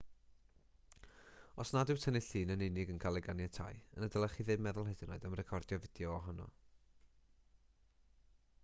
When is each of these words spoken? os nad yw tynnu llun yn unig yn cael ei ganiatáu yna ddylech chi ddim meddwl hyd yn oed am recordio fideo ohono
os 1.63 1.69
nad 1.75 1.91
yw 1.93 1.99
tynnu 2.05 2.21
llun 2.29 2.53
yn 2.55 2.63
unig 2.69 2.93
yn 2.93 3.01
cael 3.03 3.19
ei 3.19 3.25
ganiatáu 3.27 3.77
yna 3.99 4.09
ddylech 4.15 4.35
chi 4.39 4.47
ddim 4.49 4.65
meddwl 4.69 4.89
hyd 4.89 5.05
yn 5.09 5.15
oed 5.19 5.29
am 5.31 5.37
recordio 5.43 5.81
fideo 5.87 6.17
ohono 6.17 6.51